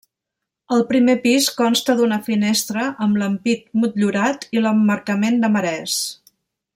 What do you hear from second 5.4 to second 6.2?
de marès.